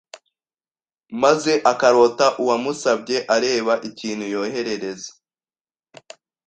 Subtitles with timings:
[1.21, 5.11] maze akarota uwamusabye areba ikintu yoherereza